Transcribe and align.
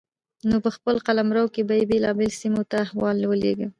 نو 0.49 0.55
په 0.63 0.69
خپل 0.75 0.95
قلمرو 1.07 1.45
کې 1.53 1.61
به 1.67 1.73
يې 1.79 1.85
بېلابېلو 1.91 2.39
سيمو 2.41 2.63
ته 2.69 2.75
احوال 2.85 3.17
ولېږه 3.25 3.67